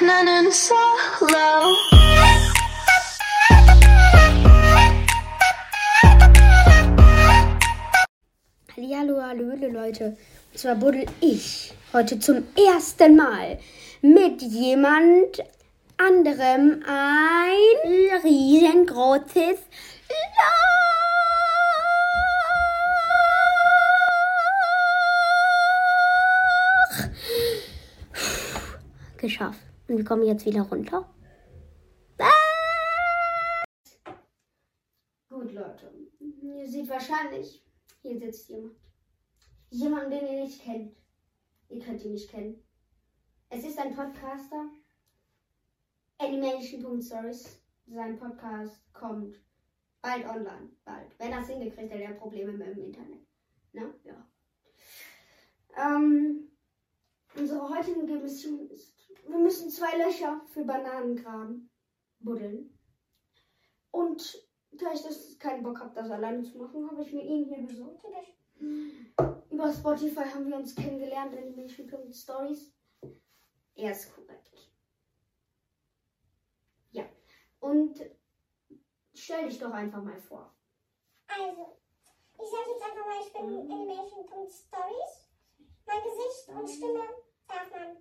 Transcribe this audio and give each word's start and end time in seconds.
running 0.00 0.52
solo. 0.52 1.76
Hallo, 8.76 9.22
Hallöle 9.22 9.68
Leute. 9.68 10.16
Und 10.52 10.58
zwar 10.58 10.74
buddel 10.76 11.06
ich 11.20 11.72
heute 11.92 12.18
zum 12.18 12.44
ersten 12.56 13.16
Mal 13.16 13.58
mit 14.02 14.42
jemand 14.42 15.42
anderem 15.96 16.82
ein 16.86 18.22
riesengroßes 18.24 19.58
Loch. 20.08 20.68
Geschafft. 29.18 29.67
Und 29.88 29.96
wir 29.96 30.04
kommen 30.04 30.24
jetzt 30.24 30.44
wieder 30.44 30.62
runter. 30.62 31.08
Gut, 35.30 35.52
Leute. 35.52 35.90
Ihr 36.18 36.68
seht 36.68 36.88
wahrscheinlich, 36.88 37.64
hier 38.02 38.18
sitzt 38.18 38.48
jemand. 38.48 38.76
Jemand, 39.70 40.12
den 40.12 40.26
ihr 40.26 40.44
nicht 40.44 40.62
kennt. 40.62 40.96
Ihr 41.68 41.80
könnt 41.80 42.04
ihn 42.04 42.12
nicht 42.12 42.30
kennen. 42.30 42.62
Es 43.48 43.64
ist 43.64 43.78
ein 43.78 43.94
Podcaster. 43.94 44.68
Animation.stories. 46.18 47.62
Sein 47.86 48.18
Podcast 48.18 48.92
kommt 48.92 49.40
bald 50.02 50.26
online. 50.26 50.70
Bald. 50.84 51.18
Wenn 51.18 51.32
er 51.32 51.40
es 51.40 51.48
hingekriegt 51.48 51.92
hat, 51.92 52.00
er 52.00 52.12
Probleme 52.14 52.52
mit 52.52 52.66
dem 52.66 52.84
Internet. 52.84 53.26
Ne? 53.72 53.94
Ja. 54.04 54.28
Ähm, 55.76 56.50
unsere 57.36 57.68
heutige 57.68 58.00
Mission 58.00 58.68
ist, 58.70 58.97
müssen 59.48 59.70
zwei 59.70 59.96
Löcher 59.96 60.42
für 60.48 60.62
Bananen 60.62 61.16
graben. 61.16 61.70
Buddeln. 62.20 62.78
Und 63.90 64.46
da 64.72 64.92
ich 64.92 65.00
das 65.00 65.38
keinen 65.38 65.62
Bock 65.62 65.80
habe, 65.80 65.94
das 65.94 66.10
alleine 66.10 66.42
zu 66.42 66.58
machen, 66.58 66.90
habe 66.90 67.00
ich 67.00 67.14
mir 67.14 67.24
ihn 67.24 67.46
hier 67.46 67.66
besorgt. 67.66 68.04
Über 69.50 69.72
Spotify 69.72 70.24
haben 70.28 70.50
wir 70.50 70.56
uns 70.56 70.74
kennengelernt 70.74 71.34
in 71.34 71.54
Milchwickel 71.54 72.12
Stories. 72.12 72.74
Er 73.74 73.92
ist 73.92 74.14
korrekt. 74.14 74.70
Ja. 76.90 77.08
Und 77.60 78.02
stell 79.14 79.48
dich 79.48 79.58
doch 79.58 79.72
einfach 79.72 80.02
mal 80.02 80.20
vor. 80.20 80.54
Also, 81.26 81.78
ich 82.34 82.50
sage 82.50 82.70
jetzt 82.70 82.84
einfach 82.84 83.06
mal, 83.06 83.22
ich 83.24 83.32
bin 83.32 83.72
Animation.stories. 83.72 85.30
Mein 85.86 86.02
Gesicht 86.02 86.48
und 86.50 86.68
Stimme 86.68 87.08
darf 87.46 87.70
man 87.70 87.96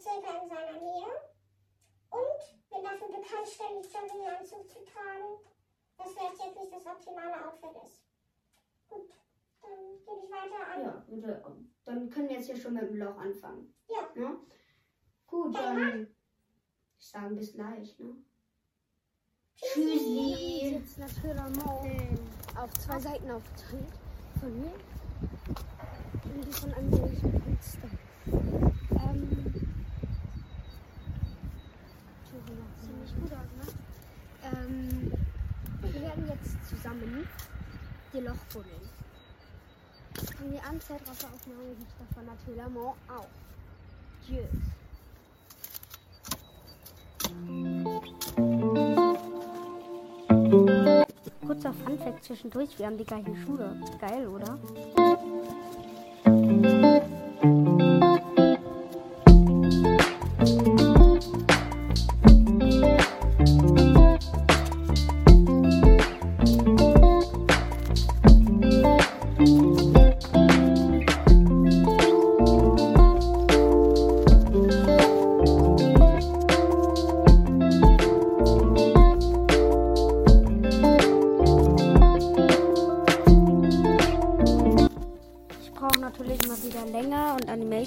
circa 0.00 0.42
in 0.42 0.48
seiner 0.48 0.78
Nähe 0.80 1.12
und 2.10 2.40
bin 2.70 2.82
dafür 2.82 3.08
bekannt, 3.08 3.46
ständig 3.46 3.92
Jogginganzug 3.92 4.68
zu 4.68 4.84
tragen, 4.84 5.40
was 5.96 6.12
vielleicht 6.12 6.44
jetzt 6.44 6.58
nicht 6.58 6.72
das 6.72 6.86
optimale 6.86 7.46
Outfit 7.46 7.82
ist. 7.84 8.02
Gut, 8.88 9.10
dann 9.62 9.98
gebe 10.04 10.20
ich 10.24 10.30
weiter 10.30 10.60
an. 10.74 10.82
Ja, 10.82 11.04
bitte. 11.08 11.42
Dann 11.84 12.10
können 12.10 12.28
wir 12.28 12.36
jetzt 12.36 12.46
hier 12.46 12.56
schon 12.56 12.74
mit 12.74 12.82
dem 12.82 12.96
Loch 12.96 13.16
anfangen. 13.16 13.74
Ja. 13.88 14.08
Ne? 14.14 14.38
Gut, 15.26 15.54
dann. 15.54 16.08
Ich 16.98 17.08
sage 17.08 17.34
bis 17.34 17.52
gleich, 17.52 17.98
ne? 17.98 18.16
Tschüssi. 19.56 20.74
Jetzt 20.74 20.98
natürlich 20.98 21.40
auf 22.56 22.72
zwei 22.74 22.98
Seiten 22.98 23.30
aufgeteilt. 23.30 23.92
Von 24.40 24.60
mir 24.60 24.72
und 26.24 26.44
die 26.46 26.52
von 26.52 26.74
einem 26.74 26.90
Künstler. 26.90 27.90
Ähm. 28.26 29.54
Tschüssi, 32.24 32.52
macht 32.52 32.80
ziemlich 32.80 33.14
gut 33.20 33.32
aus, 33.32 33.50
ne? 33.56 33.66
Ähm. 34.42 35.12
Wir 35.82 36.00
werden 36.02 36.28
jetzt 36.46 36.68
zusammen 36.68 37.26
die 38.12 38.20
Loch 38.20 38.36
buddeln. 38.52 38.88
Und 40.42 40.52
die 40.52 40.60
Anzeitwasseraufnahme 40.60 41.74
gibt 41.78 41.92
davon 42.00 42.26
natürlich 42.26 42.62
auch. 43.08 43.28
Tschüss. 44.24 44.50
Kurzer 51.46 51.72
Funfact 51.72 52.24
zwischendurch, 52.24 52.78
wir 52.78 52.86
haben 52.86 52.98
die 52.98 53.04
gleichen 53.04 53.36
Schuhe. 53.44 53.76
Geil, 54.00 54.26
oder? 54.26 54.58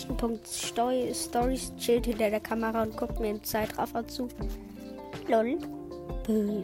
Und 0.09 0.24
Animation.stories 0.24 1.74
chillt 1.78 2.06
hinter 2.06 2.30
der 2.30 2.40
Kamera 2.40 2.84
und 2.84 2.97
guckt 2.97 3.20
mir 3.20 3.30
im 3.31 3.44
Zeitraffer 3.44 4.08
zu. 4.08 4.28
Lol. 5.28 5.58
Böse. 6.25 6.64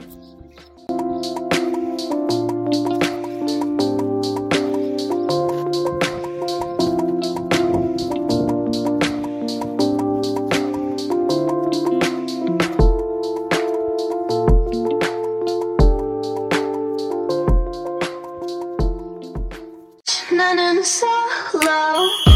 Running 20.32 20.84
solo. 20.84 22.35